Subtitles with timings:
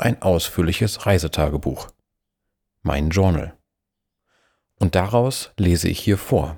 [0.00, 1.88] ein ausführliches Reisetagebuch.
[2.82, 3.56] Mein Journal.
[4.78, 6.56] Und daraus lese ich hier vor.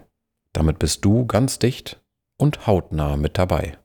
[0.53, 2.01] Damit bist du ganz dicht
[2.37, 3.79] und hautnah mit dabei.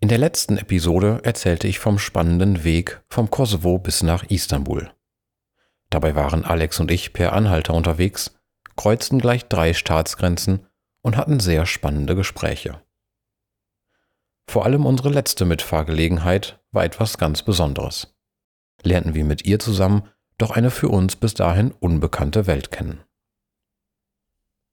[0.00, 4.90] In der letzten Episode erzählte ich vom spannenden Weg vom Kosovo bis nach Istanbul.
[5.90, 8.34] Dabei waren Alex und ich per Anhalter unterwegs,
[8.74, 10.66] kreuzten gleich drei Staatsgrenzen
[11.02, 12.82] und hatten sehr spannende Gespräche.
[14.52, 18.14] Vor allem unsere letzte Mitfahrgelegenheit war etwas ganz Besonderes.
[18.82, 23.02] Lernten wir mit ihr zusammen doch eine für uns bis dahin unbekannte Welt kennen.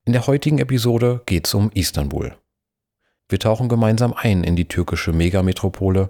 [0.06, 2.36] In der heutigen Episode geht es um Istanbul.
[3.30, 6.10] Wir tauchen gemeinsam ein in die türkische Megametropole,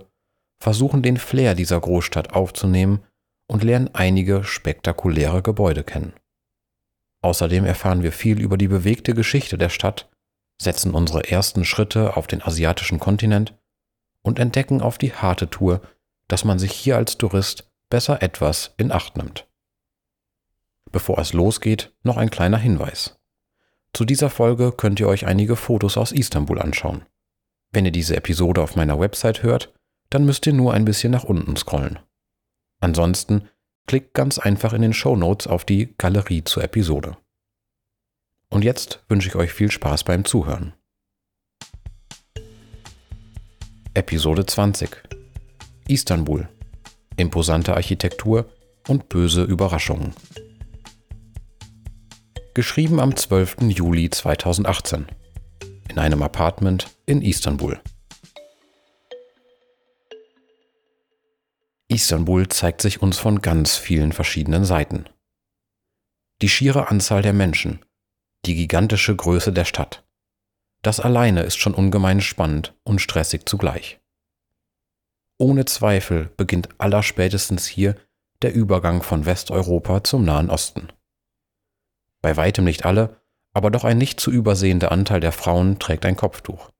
[0.59, 3.03] versuchen den Flair dieser Großstadt aufzunehmen
[3.47, 6.13] und lernen einige spektakuläre Gebäude kennen.
[7.21, 10.09] Außerdem erfahren wir viel über die bewegte Geschichte der Stadt,
[10.59, 13.58] setzen unsere ersten Schritte auf den asiatischen Kontinent
[14.21, 15.81] und entdecken auf die harte Tour,
[16.27, 19.47] dass man sich hier als Tourist besser etwas in Acht nimmt.
[20.91, 23.19] Bevor es losgeht, noch ein kleiner Hinweis.
[23.93, 27.05] Zu dieser Folge könnt ihr euch einige Fotos aus Istanbul anschauen.
[27.71, 29.73] Wenn ihr diese Episode auf meiner Website hört,
[30.09, 31.99] dann müsst ihr nur ein bisschen nach unten scrollen.
[32.79, 33.49] Ansonsten
[33.87, 37.17] klickt ganz einfach in den Show Notes auf die Galerie zur Episode.
[38.49, 40.73] Und jetzt wünsche ich euch viel Spaß beim Zuhören.
[43.95, 45.01] Episode 20
[45.87, 46.47] Istanbul
[47.17, 48.47] Imposante Architektur
[48.87, 50.13] und böse Überraschungen.
[52.53, 53.57] Geschrieben am 12.
[53.69, 55.07] Juli 2018
[55.89, 57.81] in einem Apartment in Istanbul.
[61.87, 65.05] Istanbul zeigt sich uns von ganz vielen verschiedenen Seiten.
[66.43, 67.83] Die schiere Anzahl der Menschen,
[68.45, 70.05] die gigantische Größe der Stadt,
[70.81, 73.99] das alleine ist schon ungemein spannend und stressig zugleich.
[75.37, 77.95] Ohne Zweifel beginnt allerspätestens hier
[78.41, 80.89] der Übergang von Westeuropa zum Nahen Osten.
[82.21, 83.21] Bei weitem nicht alle,
[83.53, 86.71] aber doch ein nicht zu übersehender Anteil der Frauen trägt ein Kopftuch.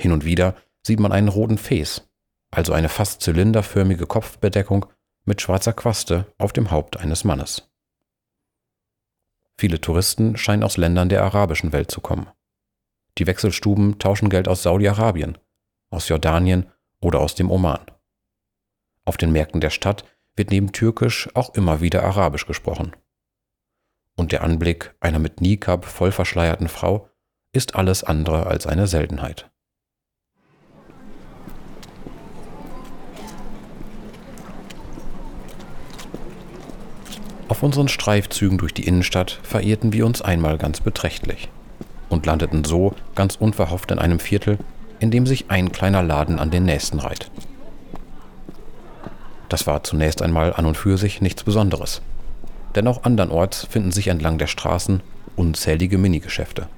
[0.00, 2.08] Hin und wieder sieht man einen roten Fes,
[2.50, 4.86] also eine fast zylinderförmige Kopfbedeckung
[5.24, 7.68] mit schwarzer Quaste auf dem Haupt eines Mannes.
[9.58, 12.28] Viele Touristen scheinen aus Ländern der arabischen Welt zu kommen.
[13.18, 15.38] Die Wechselstuben tauschen Geld aus Saudi-Arabien,
[15.90, 16.66] aus Jordanien
[17.00, 17.80] oder aus dem Oman.
[19.04, 20.04] Auf den Märkten der Stadt
[20.34, 22.94] wird neben Türkisch auch immer wieder Arabisch gesprochen.
[24.16, 27.08] Und der Anblick einer mit Nikab voll verschleierten Frau
[27.52, 29.50] ist alles andere als eine Seltenheit.
[37.48, 41.48] Auf unseren Streifzügen durch die Innenstadt verirrten wir uns einmal ganz beträchtlich
[42.08, 44.58] und landeten so ganz unverhofft in einem Viertel,
[45.00, 47.30] in dem sich ein kleiner Laden an den nächsten reiht.
[49.48, 52.02] Das war zunächst einmal an und für sich nichts Besonderes.
[52.74, 55.02] Denn auch andernorts finden sich entlang der Straßen
[55.36, 56.68] unzählige Minigeschäfte.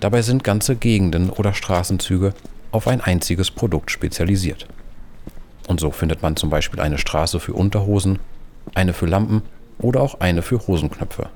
[0.00, 2.32] Dabei sind ganze Gegenden oder Straßenzüge
[2.70, 4.68] auf ein einziges Produkt spezialisiert.
[5.66, 8.20] Und so findet man zum Beispiel eine Straße für Unterhosen,
[8.74, 9.42] eine für Lampen
[9.78, 11.28] oder auch eine für Hosenknöpfe.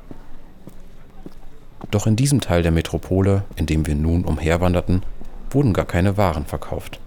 [1.90, 5.02] Doch in diesem Teil der Metropole, in dem wir nun umherwanderten,
[5.50, 7.00] wurden gar keine Waren verkauft.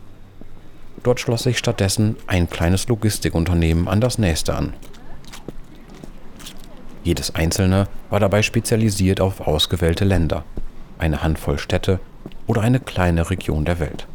[1.03, 4.73] Dort schloss sich stattdessen ein kleines Logistikunternehmen an das nächste an.
[7.03, 10.43] Jedes einzelne war dabei spezialisiert auf ausgewählte Länder,
[10.97, 11.99] eine Handvoll Städte
[12.47, 14.07] oder eine kleine Region der Welt.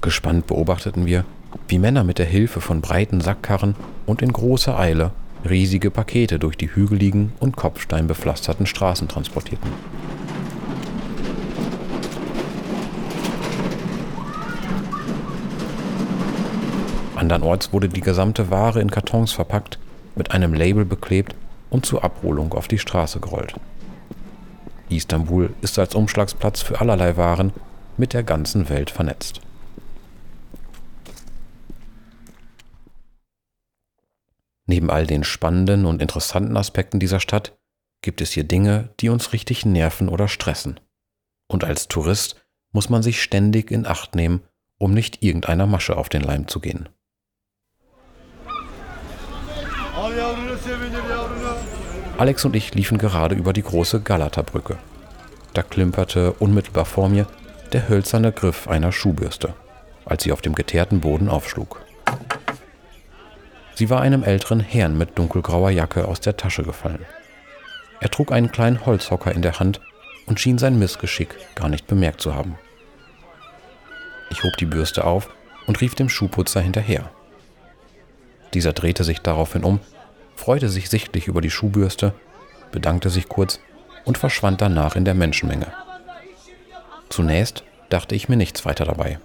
[0.00, 1.24] Gespannt beobachteten wir,
[1.68, 3.74] wie Männer mit der Hilfe von breiten Sackkarren
[4.06, 5.10] und in großer Eile
[5.48, 9.70] riesige Pakete durch die hügeligen und kopfsteinbepflasterten Straßen transportierten.
[17.16, 19.78] Andernorts wurde die gesamte Ware in Kartons verpackt,
[20.16, 21.36] mit einem Label beklebt
[21.70, 23.54] und zur Abholung auf die Straße gerollt.
[24.88, 27.52] Istanbul ist als Umschlagsplatz für allerlei Waren
[27.96, 29.41] mit der ganzen Welt vernetzt.
[34.72, 37.58] Neben all den spannenden und interessanten Aspekten dieser Stadt
[38.00, 40.80] gibt es hier Dinge, die uns richtig nerven oder stressen.
[41.46, 42.42] Und als Tourist
[42.72, 44.40] muss man sich ständig in Acht nehmen,
[44.78, 46.88] um nicht irgendeiner Masche auf den Leim zu gehen.
[52.16, 54.78] Alex und ich liefen gerade über die große Galata-Brücke.
[55.52, 57.26] Da klimperte unmittelbar vor mir
[57.74, 59.52] der hölzerne Griff einer Schuhbürste,
[60.06, 61.84] als sie auf dem geteerten Boden aufschlug.
[63.74, 67.04] Sie war einem älteren Herrn mit dunkelgrauer Jacke aus der Tasche gefallen.
[68.00, 69.80] Er trug einen kleinen Holzhocker in der Hand
[70.26, 72.56] und schien sein Missgeschick gar nicht bemerkt zu haben.
[74.30, 75.30] Ich hob die Bürste auf
[75.66, 77.10] und rief dem Schuhputzer hinterher.
[78.54, 79.80] Dieser drehte sich daraufhin um,
[80.36, 82.12] freute sich sichtlich über die Schuhbürste,
[82.70, 83.60] bedankte sich kurz
[84.04, 85.72] und verschwand danach in der Menschenmenge.
[87.08, 89.18] Zunächst dachte ich mir nichts weiter dabei.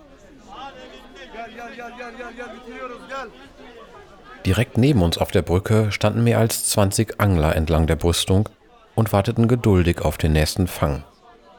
[4.47, 8.47] Direkt neben uns auf der Brücke standen mehr als 20 Angler entlang der Brüstung
[8.95, 11.03] und warteten geduldig auf den nächsten Fang,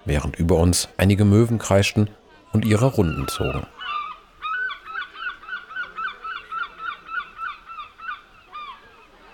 [0.07, 2.09] während über uns einige Möwen kreischten
[2.55, 3.67] und ihre Runden zogen.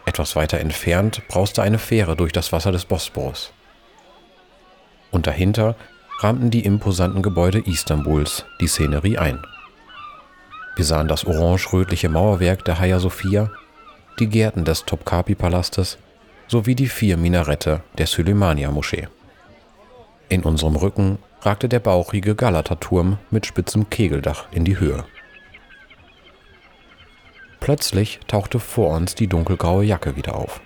[0.05, 3.53] Etwas weiter entfernt brauste eine Fähre durch das Wasser des Bosporus.
[5.13, 5.77] Und dahinter
[6.19, 9.39] rahmten die imposanten Gebäude Istanbuls die Szenerie ein.
[10.77, 13.51] Wir sahen das orange-rötliche Mauerwerk der Hagia Sophia,
[14.19, 15.99] die Gärten des Topkapi-Palastes
[16.49, 19.09] sowie die vier Minarette der Süleymania-Moschee.
[20.29, 25.05] In unserem Rücken ragte der bauchige Galata-Turm mit spitzem Kegeldach in die Höhe.
[27.61, 30.61] Plötzlich tauchte vor uns die dunkelgraue Jacke wieder auf.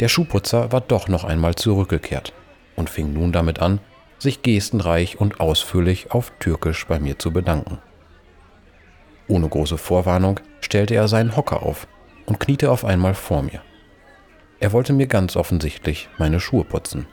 [0.00, 2.32] Der Schuhputzer war doch noch einmal zurückgekehrt
[2.76, 3.78] und fing nun damit an,
[4.18, 7.78] sich gestenreich und ausführlich auf Türkisch bei mir zu bedanken.
[9.28, 11.86] Ohne große Vorwarnung stellte er seinen Hocker auf
[12.26, 13.62] und kniete auf einmal vor mir.
[14.60, 17.06] Er wollte mir ganz offensichtlich meine Schuhe putzen.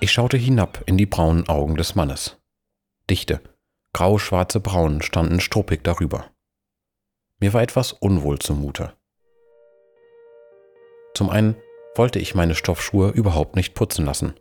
[0.00, 2.38] Ich schaute hinab in die braunen Augen des Mannes.
[3.10, 3.40] Dichte,
[3.92, 6.26] grau-schwarze Brauen standen struppig darüber.
[7.40, 8.92] Mir war etwas unwohl zumute.
[11.14, 11.56] Zum einen
[11.94, 14.34] wollte ich meine Stoffschuhe überhaupt nicht putzen lassen.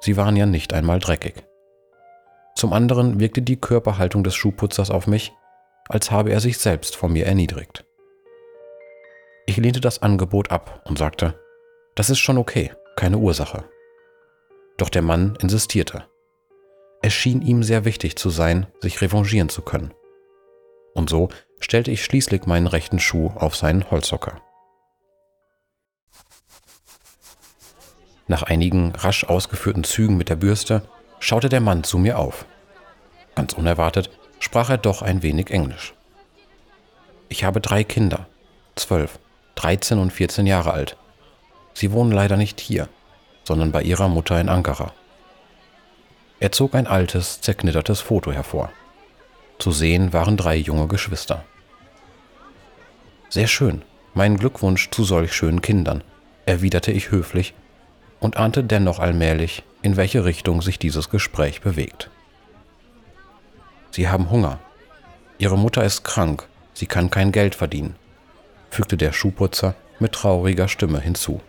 [0.00, 1.44] Sie waren ja nicht einmal dreckig.
[2.56, 5.32] Zum anderen wirkte die Körperhaltung des Schuhputzers auf mich,
[5.88, 7.84] als habe er sich selbst vor mir erniedrigt.
[9.46, 11.38] Ich lehnte das Angebot ab und sagte,
[11.94, 13.64] das ist schon okay, keine Ursache.
[14.78, 16.08] Doch der Mann insistierte.
[17.02, 19.92] Es schien ihm sehr wichtig zu sein, sich revanchieren zu können.
[20.94, 21.28] Und so
[21.60, 24.40] stellte ich schließlich meinen rechten Schuh auf seinen Holzhocker.
[28.26, 30.88] Nach einigen rasch ausgeführten Zügen mit der Bürste
[31.18, 32.46] schaute der Mann zu mir auf.
[33.34, 34.10] Ganz unerwartet
[34.54, 35.94] sprach er doch ein wenig Englisch.
[37.28, 38.28] Ich habe drei Kinder,
[38.76, 39.18] zwölf,
[39.56, 40.96] dreizehn und vierzehn Jahre alt.
[41.72, 42.88] Sie wohnen leider nicht hier,
[43.42, 44.92] sondern bei ihrer Mutter in Ankara.
[46.38, 48.70] Er zog ein altes, zerknittertes Foto hervor.
[49.58, 51.42] Zu sehen waren drei junge Geschwister.
[53.30, 53.82] Sehr schön,
[54.14, 56.04] mein Glückwunsch zu solch schönen Kindern,
[56.46, 57.54] erwiderte ich höflich
[58.20, 62.08] und ahnte dennoch allmählich, in welche Richtung sich dieses Gespräch bewegt.
[63.94, 64.58] Sie haben Hunger.
[65.38, 67.94] Ihre Mutter ist krank, sie kann kein Geld verdienen,
[68.68, 71.40] fügte der Schuhputzer mit trauriger Stimme hinzu.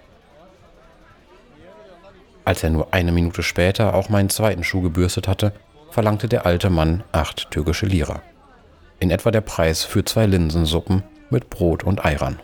[2.43, 5.53] Als er nur eine Minute später auch meinen zweiten Schuh gebürstet hatte,
[5.89, 8.21] verlangte der alte Mann acht türkische Lira.
[8.99, 12.37] In etwa der Preis für zwei Linsensuppen mit Brot und Eiran.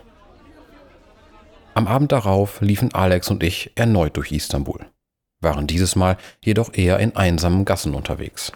[1.74, 4.80] Am Abend darauf liefen Alex und ich erneut durch Istanbul,
[5.40, 8.50] waren dieses Mal jedoch eher in einsamen Gassen unterwegs.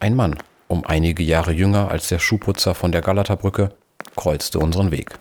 [0.00, 0.38] Ein Mann,
[0.68, 3.74] um einige Jahre jünger als der Schuhputzer von der Galata-Brücke,
[4.14, 5.18] kreuzte unseren Weg.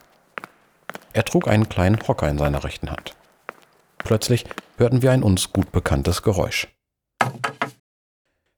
[1.13, 3.15] Er trug einen kleinen Hocker in seiner rechten Hand.
[3.97, 4.45] Plötzlich
[4.77, 6.67] hörten wir ein uns gut bekanntes Geräusch.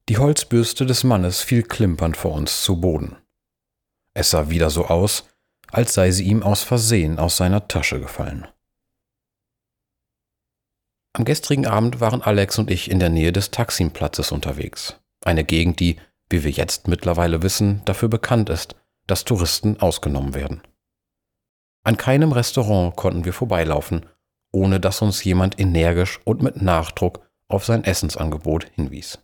[0.09, 3.15] Die Holzbürste des Mannes fiel klimpernd vor uns zu Boden.
[4.13, 5.29] Es sah wieder so aus,
[5.71, 8.47] als sei sie ihm aus Versehen aus seiner Tasche gefallen.
[11.13, 15.79] Am gestrigen Abend waren Alex und ich in der Nähe des Taksimplatzes unterwegs, eine Gegend,
[15.79, 15.97] die,
[16.29, 18.75] wie wir jetzt mittlerweile wissen, dafür bekannt ist,
[19.07, 20.61] dass Touristen ausgenommen werden.
[21.83, 24.05] An keinem Restaurant konnten wir vorbeilaufen,
[24.51, 29.19] ohne dass uns jemand energisch und mit Nachdruck auf sein Essensangebot hinwies.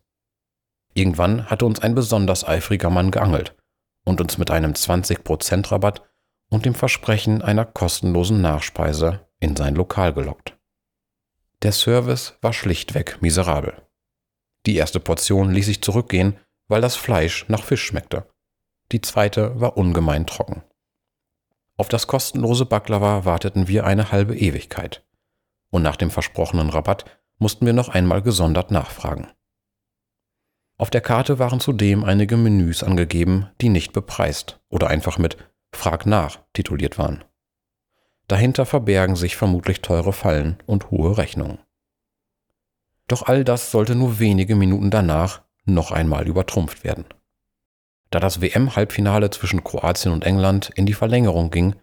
[0.94, 3.56] Irgendwann hatte uns ein besonders eifriger Mann geangelt
[4.06, 6.02] und uns mit einem 20% Rabatt
[6.50, 10.58] und dem Versprechen einer kostenlosen Nachspeise in sein Lokal gelockt.
[11.64, 13.82] Der Service war schlichtweg miserabel.
[14.66, 18.28] Die erste Portion ließ sich zurückgehen, weil das Fleisch nach Fisch schmeckte.
[18.92, 20.64] Die zweite war ungemein trocken.
[21.78, 25.06] Auf das kostenlose Baklava warteten wir eine halbe Ewigkeit.
[25.70, 27.06] Und nach dem versprochenen Rabatt
[27.38, 29.28] mussten wir noch einmal gesondert nachfragen.
[30.78, 35.38] Auf der Karte waren zudem einige Menüs angegeben, die nicht bepreist oder einfach mit
[35.74, 37.24] Frag nach tituliert waren.
[38.28, 41.60] Dahinter verbergen sich vermutlich teure Fallen und hohe Rechnungen.
[43.08, 47.06] Doch all das sollte nur wenige Minuten danach noch einmal übertrumpft werden.
[48.12, 51.76] Da das WM-Halbfinale zwischen Kroatien und England in die Verlängerung ging,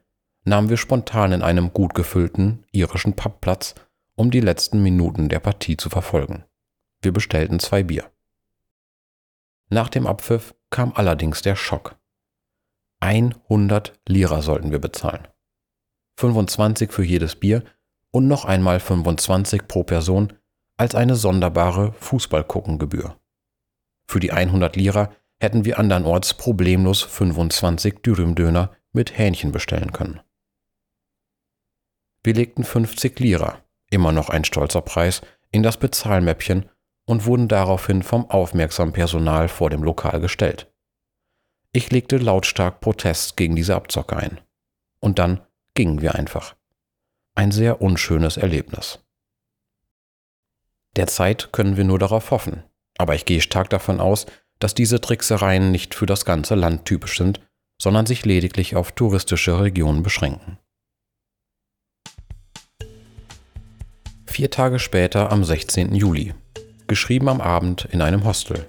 [0.44, 3.74] nahmen wir spontan in einem gut gefüllten irischen Pub Platz,
[4.14, 6.44] um die letzten Minuten der Partie zu verfolgen.
[7.00, 8.10] Wir bestellten zwei Bier.
[9.68, 11.96] Nach dem Abpfiff kam allerdings der Schock.
[13.00, 15.26] 100 Lira sollten wir bezahlen.
[16.18, 17.64] 25 für jedes Bier
[18.10, 20.32] und noch einmal 25 pro Person
[20.76, 23.16] als eine sonderbare Fußballguckengebühr.
[24.06, 30.20] Für die 100 Lira hätten wir andernorts problemlos 25 Dürümdöner mit Hähnchen bestellen können.
[32.22, 36.68] Wir legten 50 Lira, immer noch ein stolzer Preis, in das Bezahlmäppchen
[37.04, 40.72] und wurden daraufhin vom aufmerksamen Personal vor dem Lokal gestellt.
[41.72, 44.40] Ich legte lautstark Protest gegen diese Abzocke ein.
[45.00, 45.40] Und dann
[45.74, 46.54] gingen wir einfach.
[47.34, 49.04] Ein sehr unschönes Erlebnis.
[50.96, 52.62] Derzeit können wir nur darauf hoffen,
[52.98, 54.26] aber ich gehe stark davon aus,
[54.58, 57.40] dass diese Tricksereien nicht für das ganze Land typisch sind,
[57.80, 60.58] sondern sich lediglich auf touristische Regionen beschränken.
[64.26, 65.94] Vier Tage später am 16.
[65.94, 66.32] Juli,
[66.86, 68.68] geschrieben am Abend in einem Hostel,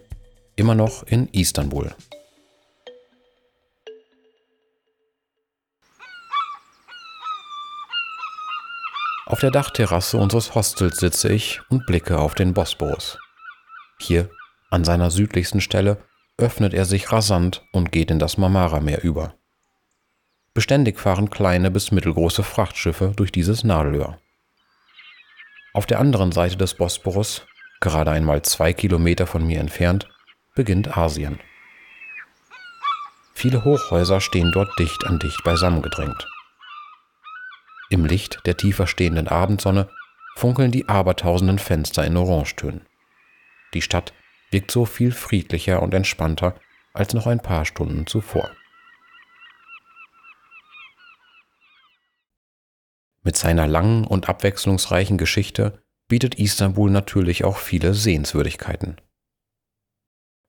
[0.56, 1.96] immer noch in Istanbul.
[9.26, 13.18] Auf der Dachterrasse unseres Hostels sitze ich und blicke auf den Bosporus.
[14.04, 14.30] Hier,
[14.70, 15.98] an seiner südlichsten Stelle,
[16.38, 19.36] öffnet er sich rasant und geht in das Marmara-Meer über.
[20.54, 24.20] Beständig fahren kleine bis mittelgroße Frachtschiffe durch dieses Nadelöhr.
[25.74, 27.48] Auf der anderen Seite des Bosporus,
[27.80, 30.10] gerade einmal zwei Kilometer von mir entfernt,
[30.54, 31.40] beginnt Asien.
[33.34, 36.28] Viele Hochhäuser stehen dort dicht an dicht beisammengedrängt.
[37.90, 39.88] Im Licht der tiefer stehenden Abendsonne
[40.36, 42.86] funkeln die abertausenden Fenster in Orangetönen.
[43.74, 44.14] Die Stadt
[44.52, 46.56] wirkt so viel friedlicher und entspannter
[46.94, 48.50] als noch ein paar Stunden zuvor.
[53.24, 59.00] Mit seiner langen und abwechslungsreichen Geschichte bietet Istanbul natürlich auch viele Sehenswürdigkeiten.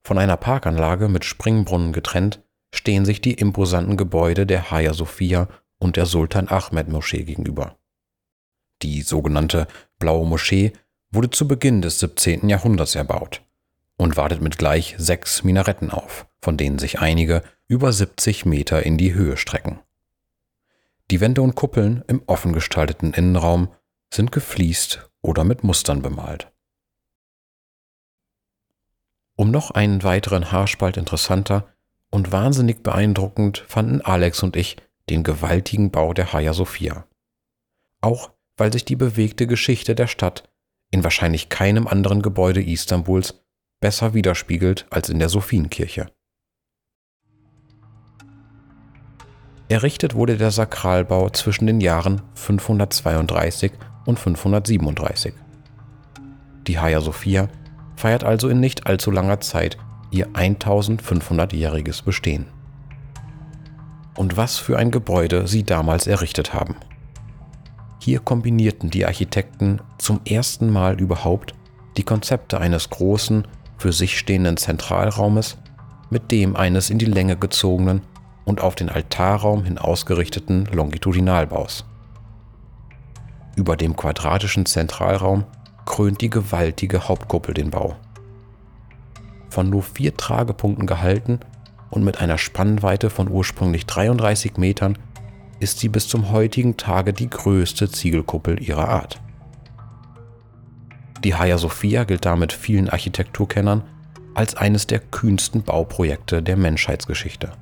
[0.06, 2.42] Von einer Parkanlage mit Springbrunnen getrennt
[2.74, 7.78] stehen sich die imposanten Gebäude der Hagia Sophia und der Sultan Ahmed Moschee gegenüber.
[8.82, 10.72] Die sogenannte Blaue Moschee
[11.14, 12.49] wurde zu Beginn des 17.
[12.49, 13.42] Jahrhunderts erbaut
[13.97, 18.99] und wartet mit gleich sechs Minaretten auf, von denen sich einige über 70 Meter in
[18.99, 19.80] die Höhe strecken.
[21.11, 23.68] Die Wände und Kuppeln im offen gestalteten Innenraum
[24.12, 26.50] sind gefliest oder mit Mustern bemalt.
[29.37, 31.68] Um noch einen weiteren Haarspalt interessanter
[32.11, 34.76] und wahnsinnig beeindruckend fanden Alex und ich
[35.09, 37.06] den gewaltigen Bau der Hagia Sophia.
[38.00, 40.49] Auch weil sich die bewegte Geschichte der Stadt
[40.94, 43.44] in wahrscheinlich keinem anderen Gebäude Istanbuls
[43.80, 46.06] besser widerspiegelt als in der Sophienkirche.
[49.68, 53.72] Errichtet wurde der Sakralbau zwischen den Jahren 532
[54.06, 55.34] und 537.
[56.68, 57.48] Die Hagia Sophia
[57.96, 59.76] feiert also in nicht allzu langer Zeit
[60.10, 62.46] ihr 1500-jähriges Bestehen
[64.16, 66.76] und was für ein Gebäude sie damals errichtet haben.
[68.04, 71.54] Hier kombinierten die Architekten zum ersten Mal überhaupt
[71.96, 75.56] die Konzepte eines großen, für sich stehenden Zentralraumes
[76.11, 78.02] mit dem eines in die Länge gezogenen
[78.44, 81.87] und auf den Altarraum hin ausgerichteten Longitudinalbaus.
[83.56, 85.44] Über dem quadratischen Zentralraum
[85.87, 87.96] krönt die gewaltige Hauptkuppel den Bau.
[89.49, 91.40] Von nur vier Tragepunkten gehalten
[91.88, 94.99] und mit einer Spannweite von ursprünglich 33 Metern
[95.61, 99.20] ist sie bis zum heutigen Tage die größte Ziegelkuppel ihrer Art.
[101.23, 103.82] Die Hagia Sophia gilt damit vielen Architekturkennern
[104.34, 107.52] als eines der kühnsten Bauprojekte der Menschheitsgeschichte.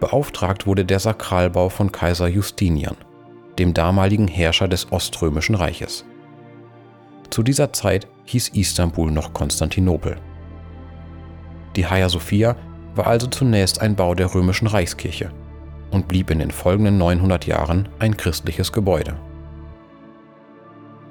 [0.00, 2.96] Beauftragt wurde der Sakralbau von Kaiser Justinian,
[3.58, 6.04] dem damaligen Herrscher des Oströmischen Reiches.
[7.30, 10.16] Zu dieser Zeit hieß Istanbul noch Konstantinopel.
[11.76, 12.56] Die Hagia Sophia
[12.94, 15.30] war also zunächst ein Bau der römischen Reichskirche
[15.90, 19.16] und blieb in den folgenden 900 Jahren ein christliches Gebäude.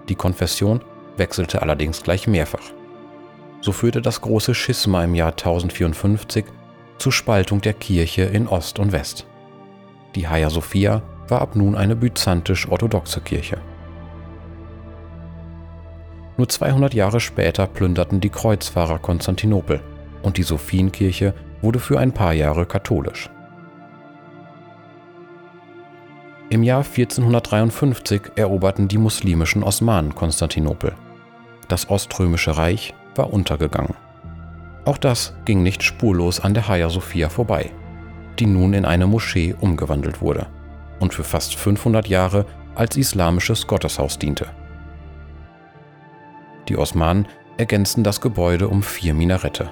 [0.10, 0.82] Die Konfession
[1.18, 2.72] wechselte allerdings gleich mehrfach.
[3.62, 6.46] So führte das große Schisma im Jahr 1054
[6.98, 9.26] zur Spaltung der Kirche in Ost und West.
[10.16, 13.58] Die Hagia Sophia war ab nun eine byzantisch-orthodoxe Kirche.
[16.38, 19.82] Nur 200 Jahre später plünderten die Kreuzfahrer Konstantinopel
[20.24, 23.30] und die Sophienkirche wurde für ein paar Jahre katholisch.
[26.50, 30.94] Im Jahr 1453 eroberten die muslimischen Osmanen Konstantinopel.
[31.68, 33.96] Das Oströmische Reich war untergegangen.
[34.86, 37.72] Auch das ging nicht spurlos an der Hagia Sophia vorbei,
[38.40, 40.48] die nun in eine Moschee umgewandelt wurde
[41.00, 44.48] und für fast 500 Jahre als islamisches Gotteshaus diente.
[46.70, 47.28] Die Osmanen
[47.58, 49.70] ergänzten das Gebäude um vier Minarette.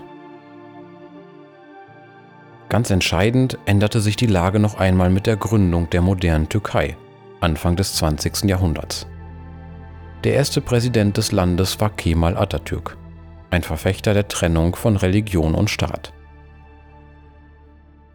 [2.72, 6.96] Ganz entscheidend änderte sich die Lage noch einmal mit der Gründung der modernen Türkei,
[7.42, 8.46] Anfang des 20.
[8.46, 9.08] Jahrhunderts.
[10.24, 12.96] Der erste Präsident des Landes war Kemal Atatürk,
[13.50, 16.14] ein Verfechter der Trennung von Religion und Staat.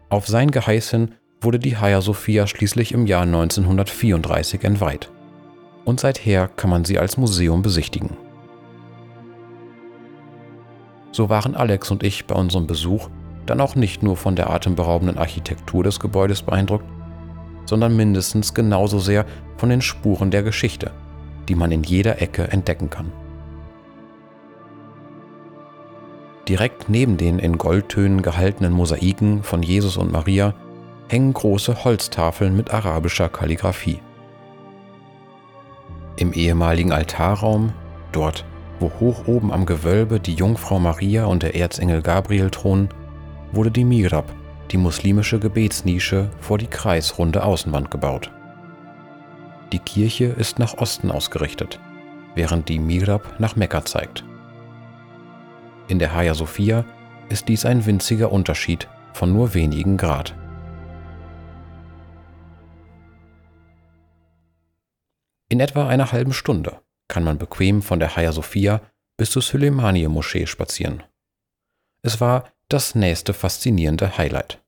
[0.09, 5.11] Auf sein Geheiß hin wurde die Hagia Sophia schließlich im Jahr 1934 entweiht.
[5.85, 8.17] Und seither kann man sie als Museum besichtigen.
[11.11, 13.07] So waren Alex und ich bei unserem Besuch
[13.49, 16.85] dann auch nicht nur von der atemberaubenden Architektur des Gebäudes beeindruckt,
[17.65, 19.25] sondern mindestens genauso sehr
[19.57, 20.91] von den Spuren der Geschichte,
[21.49, 23.11] die man in jeder Ecke entdecken kann.
[26.47, 30.53] Direkt neben den in Goldtönen gehaltenen Mosaiken von Jesus und Maria
[31.09, 33.99] hängen große Holztafeln mit arabischer Kalligraphie.
[36.15, 37.73] Im ehemaligen Altarraum,
[38.11, 38.45] dort
[38.79, 42.89] wo hoch oben am Gewölbe die Jungfrau Maria und der Erzengel Gabriel thronen,
[43.51, 44.33] wurde die Mihrab,
[44.71, 48.31] die muslimische Gebetsnische, vor die kreisrunde Außenwand gebaut.
[49.71, 51.79] Die Kirche ist nach Osten ausgerichtet,
[52.35, 54.23] während die Mihrab nach Mekka zeigt.
[55.87, 56.85] In der Hagia Sophia
[57.29, 60.35] ist dies ein winziger Unterschied von nur wenigen Grad.
[65.49, 68.81] In etwa einer halben Stunde kann man bequem von der Hagia Sophia
[69.17, 71.03] bis zur Süleymaniye-Moschee spazieren.
[72.03, 74.61] Es war das nächste faszinierende Highlight.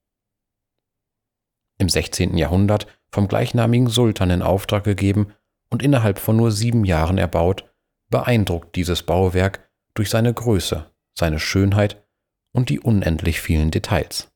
[1.78, 2.38] Im 16.
[2.38, 5.34] Jahrhundert vom gleichnamigen Sultan in Auftrag gegeben
[5.70, 7.70] und innerhalb von nur sieben Jahren erbaut,
[8.10, 12.06] beeindruckt dieses Bauwerk durch seine Größe, seine Schönheit
[12.54, 14.32] und die unendlich vielen Details.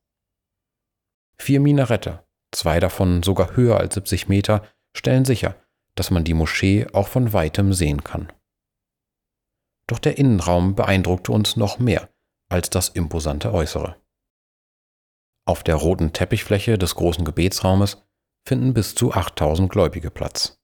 [1.38, 4.62] Vier Minarette, zwei davon sogar höher als 70 Meter,
[4.96, 5.56] stellen sicher,
[5.94, 8.32] dass man die Moschee auch von weitem sehen kann.
[9.86, 12.08] Doch der Innenraum beeindruckte uns noch mehr
[12.54, 13.96] als das imposante Äußere.
[15.44, 18.06] Auf der roten Teppichfläche des großen Gebetsraumes
[18.46, 20.62] finden bis zu 8000 Gläubige Platz.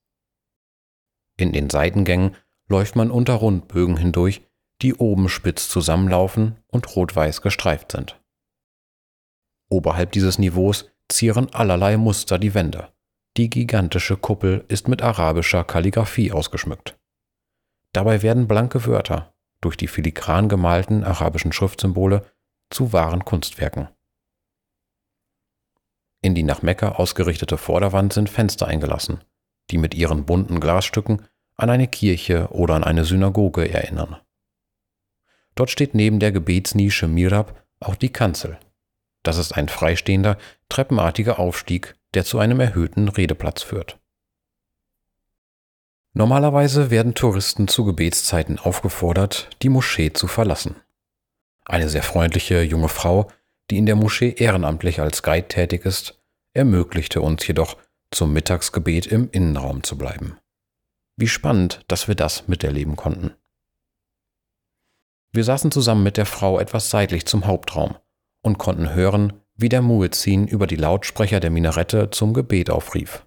[1.37, 2.37] In den Seitengängen
[2.69, 4.47] läuft man unter Rundbögen hindurch,
[4.83, 8.23] die oben spitz zusammenlaufen und rot-weiß gestreift sind.
[9.69, 12.93] Oberhalb dieses Niveaus zieren allerlei Muster die Wände.
[13.37, 16.97] Die gigantische Kuppel ist mit arabischer Kalligraphie ausgeschmückt.
[17.93, 22.25] Dabei werden blanke Wörter, durch die filigran gemalten arabischen Schriftsymbole
[22.71, 23.89] zu wahren Kunstwerken.
[26.23, 29.25] In die nach Mekka ausgerichtete Vorderwand sind Fenster eingelassen,
[29.71, 34.17] die mit ihren bunten Glasstücken an eine Kirche oder an eine Synagoge erinnern.
[35.55, 38.59] Dort steht neben der Gebetsnische Mirab auch die Kanzel.
[39.23, 44.00] Das ist ein freistehender, treppenartiger Aufstieg, der zu einem erhöhten Redeplatz führt.
[46.13, 50.77] Normalerweise werden Touristen zu Gebetszeiten aufgefordert, die Moschee zu verlassen.
[51.65, 53.31] Eine sehr freundliche junge Frau,
[53.71, 56.21] die in der Moschee ehrenamtlich als Guide tätig ist,
[56.53, 57.77] ermöglichte uns jedoch,
[58.11, 60.37] zum Mittagsgebet im Innenraum zu bleiben.
[61.17, 63.35] Wie spannend, dass wir das miterleben konnten.
[65.33, 67.97] Wir saßen zusammen mit der Frau etwas seitlich zum Hauptraum
[68.43, 73.25] und konnten hören, wie der Muezzin über die Lautsprecher der Minarette zum Gebet aufrief.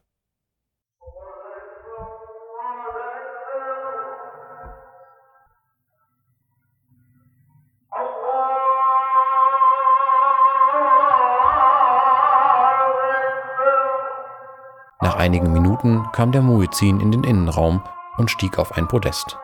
[15.23, 17.81] Einigen Minuten kam der Muezzin in den Innenraum
[18.17, 19.37] und stieg auf ein Podest.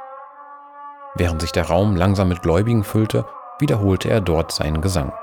[1.16, 3.26] Während sich der Raum langsam mit Gläubigen füllte,
[3.60, 5.14] wiederholte er dort seinen Gesang.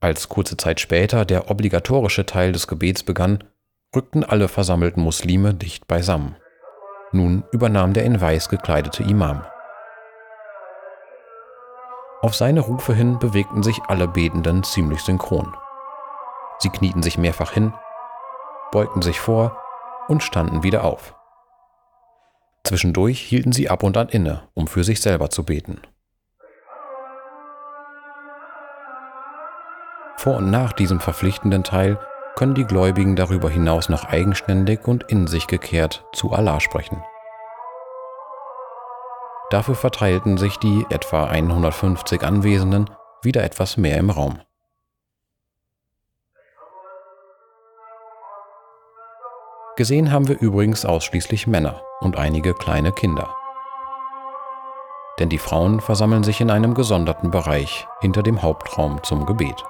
[0.00, 3.44] Als kurze Zeit später der obligatorische Teil des Gebets begann,
[3.94, 6.34] rückten alle versammelten Muslime dicht beisammen.
[7.12, 9.44] Nun übernahm der in weiß gekleidete Imam.
[12.20, 15.56] Auf seine Rufe hin bewegten sich alle Betenden ziemlich synchron.
[16.58, 17.72] Sie knieten sich mehrfach hin,
[18.72, 19.56] beugten sich vor
[20.08, 21.14] und standen wieder auf.
[22.64, 25.80] Zwischendurch hielten sie ab und an inne, um für sich selber zu beten.
[30.16, 32.00] Vor und nach diesem verpflichtenden Teil
[32.34, 37.00] können die Gläubigen darüber hinaus noch eigenständig und in sich gekehrt zu Allah sprechen.
[39.50, 42.90] Dafür verteilten sich die etwa 150 Anwesenden
[43.22, 44.40] wieder etwas mehr im Raum.
[49.76, 53.34] Gesehen haben wir übrigens ausschließlich Männer und einige kleine Kinder.
[55.18, 59.64] Denn die Frauen versammeln sich in einem gesonderten Bereich hinter dem Hauptraum zum Gebet.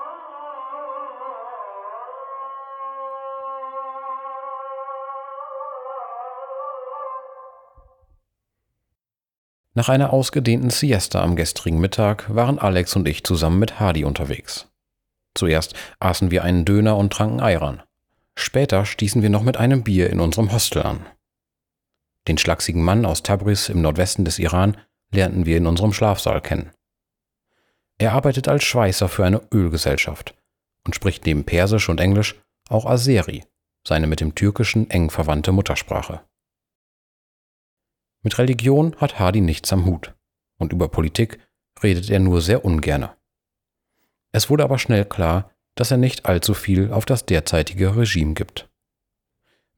[9.78, 14.66] Nach einer ausgedehnten Siesta am gestrigen Mittag waren Alex und ich zusammen mit Hardy unterwegs.
[15.36, 17.84] Zuerst aßen wir einen Döner und tranken Ayran.
[18.34, 21.06] Später stießen wir noch mit einem Bier in unserem Hostel an.
[22.26, 24.76] Den schlachsigen Mann aus Tabriz im Nordwesten des Iran
[25.12, 26.72] lernten wir in unserem Schlafsaal kennen.
[27.98, 30.34] Er arbeitet als Schweißer für eine Ölgesellschaft
[30.84, 32.34] und spricht neben Persisch und Englisch
[32.68, 33.44] auch Azeri,
[33.86, 36.22] seine mit dem Türkischen eng verwandte Muttersprache.
[38.22, 40.14] Mit Religion hat Hardy nichts am Hut
[40.58, 41.38] und über Politik
[41.82, 43.16] redet er nur sehr ungerne.
[44.32, 48.68] Es wurde aber schnell klar, dass er nicht allzu viel auf das derzeitige Regime gibt.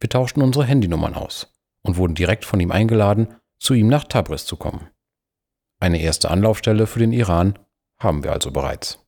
[0.01, 4.47] Wir tauschten unsere Handynummern aus und wurden direkt von ihm eingeladen, zu ihm nach Tabriz
[4.47, 4.89] zu kommen.
[5.79, 7.59] Eine erste Anlaufstelle für den Iran
[7.99, 8.99] haben wir also bereits.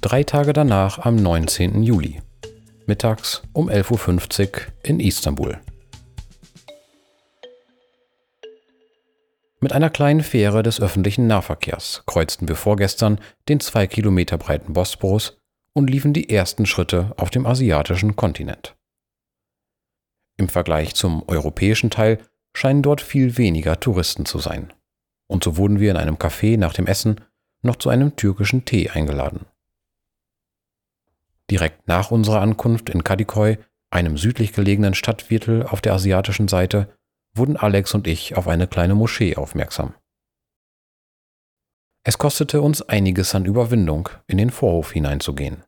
[0.00, 1.82] Drei Tage danach, am 19.
[1.82, 2.20] Juli,
[2.86, 5.60] mittags um 11.50 Uhr in Istanbul.
[9.66, 15.40] Mit einer kleinen Fähre des öffentlichen Nahverkehrs kreuzten wir vorgestern den zwei Kilometer breiten Bosporus
[15.72, 18.76] und liefen die ersten Schritte auf dem asiatischen Kontinent.
[20.36, 22.20] Im Vergleich zum europäischen Teil
[22.52, 24.72] scheinen dort viel weniger Touristen zu sein.
[25.26, 27.20] Und so wurden wir in einem Café nach dem Essen
[27.62, 29.46] noch zu einem türkischen Tee eingeladen.
[31.50, 33.58] Direkt nach unserer Ankunft in Kadikoy,
[33.90, 36.95] einem südlich gelegenen Stadtviertel auf der asiatischen Seite,
[37.36, 39.94] wurden Alex und ich auf eine kleine Moschee aufmerksam.
[42.04, 45.64] Es kostete uns einiges an Überwindung, in den Vorhof hineinzugehen.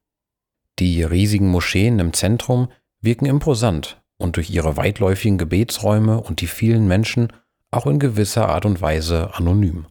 [0.78, 2.68] Die riesigen Moscheen im Zentrum
[3.00, 7.32] wirken imposant und durch ihre weitläufigen Gebetsräume und die vielen Menschen
[7.70, 9.86] auch in gewisser Art und Weise anonym.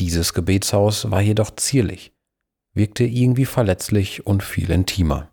[0.00, 2.12] Dieses Gebetshaus war jedoch zierlich,
[2.74, 5.30] wirkte irgendwie verletzlich und viel intimer.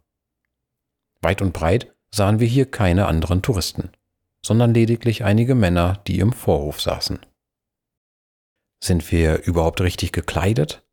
[1.21, 3.89] Weit und breit sahen wir hier keine anderen Touristen
[4.47, 7.19] sondern lediglich einige Männer, die im Vorhof saßen.
[8.81, 10.87] Sind wir überhaupt richtig gekleidet?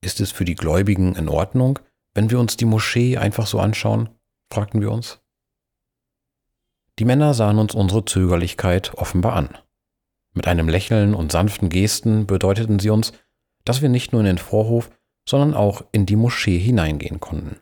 [0.00, 1.78] Ist es für die Gläubigen in Ordnung,
[2.14, 4.08] wenn wir uns die Moschee einfach so anschauen?
[4.52, 5.20] fragten wir uns.
[6.98, 9.56] Die Männer sahen uns unsere Zögerlichkeit offenbar an.
[10.32, 13.12] Mit einem Lächeln und sanften Gesten bedeuteten sie uns,
[13.64, 14.90] dass wir nicht nur in den Vorhof,
[15.28, 17.60] sondern auch in die Moschee hineingehen konnten.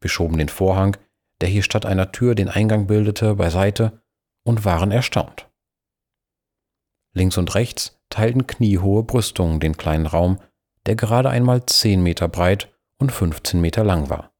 [0.00, 0.96] Wir schoben den Vorhang,
[1.42, 4.00] der hier statt einer Tür den Eingang bildete, beiseite
[4.44, 5.50] und waren erstaunt.
[7.14, 10.38] Links und rechts teilten kniehohe Brüstungen den kleinen Raum,
[10.86, 14.32] der gerade einmal zehn Meter breit und 15 Meter lang war.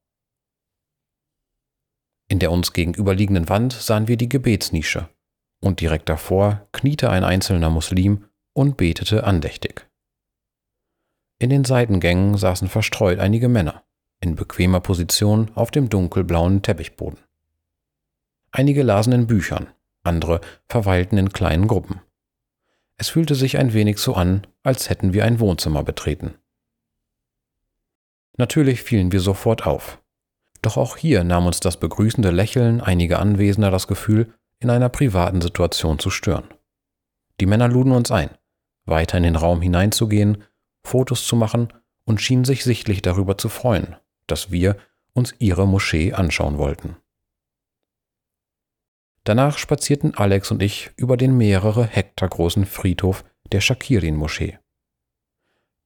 [2.29, 5.09] In der uns gegenüberliegenden Wand sahen wir die Gebetsnische,
[5.59, 9.87] und direkt davor kniete ein einzelner Muslim und betete andächtig.
[11.37, 13.83] In den Seitengängen saßen verstreut einige Männer
[14.23, 17.19] in bequemer Position auf dem dunkelblauen Teppichboden.
[18.51, 19.67] Einige lasen in Büchern,
[20.03, 21.99] andere verweilten in kleinen Gruppen.
[22.95, 26.35] Es fühlte sich ein wenig so an, als hätten wir ein Wohnzimmer betreten.
[28.37, 30.01] Natürlich fielen wir sofort auf.
[30.61, 35.41] Doch auch hier nahm uns das begrüßende Lächeln einiger Anwesender das Gefühl, in einer privaten
[35.41, 36.47] Situation zu stören.
[37.41, 38.29] Die Männer luden uns ein,
[38.85, 40.43] weiter in den Raum hineinzugehen,
[40.85, 41.73] Fotos zu machen
[42.05, 43.97] und schienen sich sichtlich darüber zu freuen,
[44.33, 44.77] dass wir
[45.13, 46.95] uns ihre Moschee anschauen wollten.
[49.23, 54.57] Danach spazierten Alex und ich über den mehrere Hektar großen Friedhof der Shakirin-Moschee.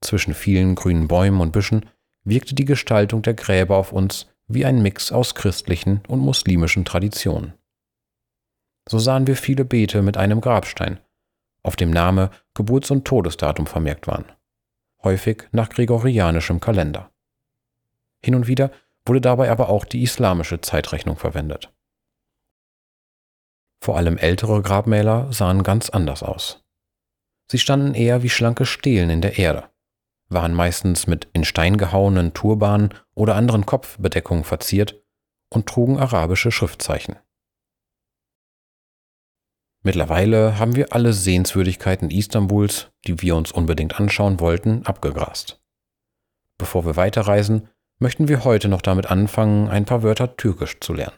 [0.00, 1.90] Zwischen vielen grünen Bäumen und Büschen
[2.24, 7.52] wirkte die Gestaltung der Gräber auf uns wie ein Mix aus christlichen und muslimischen Traditionen.
[8.88, 11.00] So sahen wir viele Beete mit einem Grabstein,
[11.62, 14.24] auf dem Name, Geburts- und Todesdatum vermerkt waren,
[15.02, 17.10] häufig nach gregorianischem Kalender.
[18.24, 18.70] Hin und wieder
[19.04, 21.72] wurde dabei aber auch die islamische Zeitrechnung verwendet.
[23.82, 26.64] Vor allem ältere Grabmäler sahen ganz anders aus.
[27.50, 29.70] Sie standen eher wie schlanke Stelen in der Erde,
[30.28, 35.02] waren meistens mit in Stein gehauenen Turbanen oder anderen Kopfbedeckungen verziert
[35.50, 37.16] und trugen arabische Schriftzeichen.
[39.82, 45.62] Mittlerweile haben wir alle Sehenswürdigkeiten Istanbuls, die wir uns unbedingt anschauen wollten, abgegrast.
[46.58, 51.16] Bevor wir weiterreisen, möchten wir heute noch damit anfangen, ein paar Wörter Türkisch zu lernen.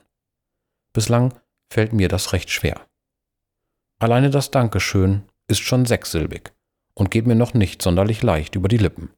[0.93, 1.35] Bislang
[1.73, 2.87] fällt mir das recht schwer.
[3.99, 6.53] Alleine das Dankeschön ist schon sechssilbig
[6.95, 9.11] und geht mir noch nicht sonderlich leicht über die Lippen.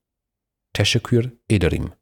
[0.75, 1.93] Teşekkür ederim.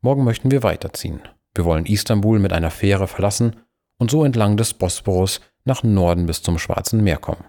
[0.00, 1.20] Morgen möchten wir weiterziehen.
[1.54, 3.56] Wir wollen Istanbul mit einer Fähre verlassen
[3.98, 7.44] und so entlang des Bosporus nach Norden bis zum Schwarzen Meer kommen.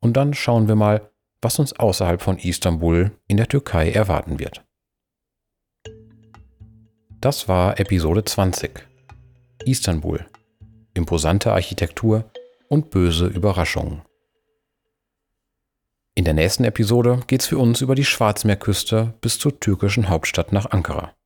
[0.00, 4.65] Und dann schauen wir mal, was uns außerhalb von Istanbul in der Türkei erwarten wird.
[7.26, 8.86] Das war Episode 20.
[9.64, 10.24] Istanbul.
[10.94, 12.30] Imposante Architektur
[12.68, 14.02] und böse Überraschungen.
[16.14, 20.52] In der nächsten Episode geht es für uns über die Schwarzmeerküste bis zur türkischen Hauptstadt
[20.52, 21.16] nach Ankara.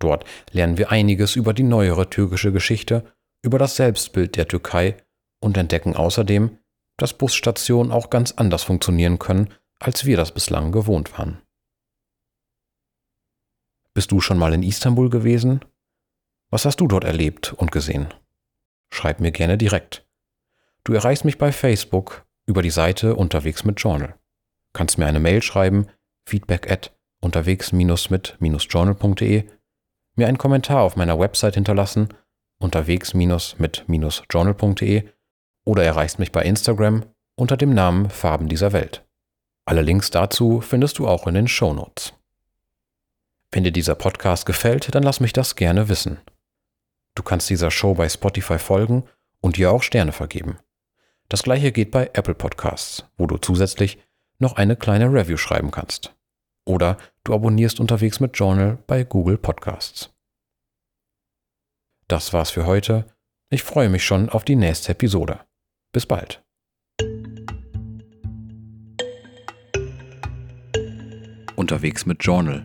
[0.00, 3.04] Dort lernen wir einiges über die neuere türkische Geschichte,
[3.42, 4.96] über das Selbstbild der Türkei
[5.38, 6.58] und entdecken außerdem,
[6.96, 11.40] dass Busstationen auch ganz anders funktionieren können, als wir das bislang gewohnt waren.
[13.94, 15.60] Bist du schon mal in Istanbul gewesen?
[16.50, 18.14] Was hast du dort erlebt und gesehen?
[18.90, 20.06] Schreib mir gerne direkt.
[20.84, 24.14] Du erreichst mich bei Facebook über die Seite unterwegs mit Journal.
[24.72, 25.86] Kannst mir eine Mail schreiben,
[26.26, 29.44] feedback at unterwegs-mit-journal.de
[30.16, 32.08] mir einen Kommentar auf meiner Website hinterlassen,
[32.58, 35.08] unterwegs-mit-journal.de
[35.64, 37.04] oder erreichst mich bei Instagram
[37.36, 39.06] unter dem Namen Farben dieser Welt.
[39.64, 42.14] Alle Links dazu findest du auch in den Show Notes.
[43.52, 46.18] Wenn dir dieser Podcast gefällt, dann lass mich das gerne wissen.
[47.14, 49.04] Du kannst dieser Show bei Spotify folgen
[49.42, 50.58] und dir auch Sterne vergeben.
[51.28, 53.98] Das gleiche geht bei Apple Podcasts, wo du zusätzlich
[54.38, 56.14] noch eine kleine Review schreiben kannst.
[56.64, 60.10] Oder du abonnierst unterwegs mit Journal bei Google Podcasts.
[62.08, 63.06] Das war's für heute.
[63.50, 65.40] Ich freue mich schon auf die nächste Episode.
[65.92, 66.42] Bis bald.
[71.56, 72.64] Unterwegs mit Journal.